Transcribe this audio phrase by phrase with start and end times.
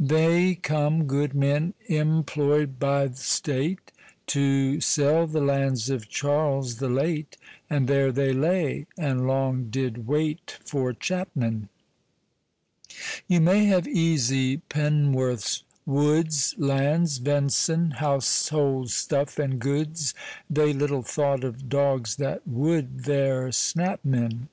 [0.00, 3.92] They come, good men, imploi'd by th' State
[4.28, 7.36] To sell the lands of Charles the late.
[7.68, 11.68] And there they lay, and long did waite For chapmen.
[13.28, 20.14] You may have easy pen'worths, woods, Lands, ven'son, householdstuf, and goods,
[20.48, 24.48] They little thought of dogs that wou'd There snap men.